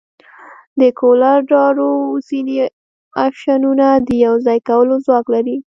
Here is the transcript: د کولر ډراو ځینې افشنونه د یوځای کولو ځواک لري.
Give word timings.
د 0.79 0.81
کولر 0.99 1.37
ډراو 1.49 2.21
ځینې 2.27 2.55
افشنونه 3.27 3.87
د 4.07 4.09
یوځای 4.25 4.59
کولو 4.69 4.95
ځواک 5.05 5.25
لري. 5.35 5.57